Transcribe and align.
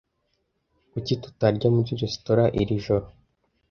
Kuki 0.91 1.13
tutarya 1.23 1.67
muri 1.75 1.91
resitora 2.01 2.43
iri 2.61 2.75
joro 2.85 3.05